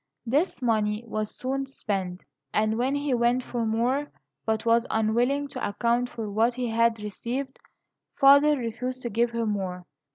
[0.25, 4.09] This money was soon spent, and when he went for more,
[4.47, 7.59] but was unwilling to account for what he had received,
[8.15, 9.85] father refused to give him more.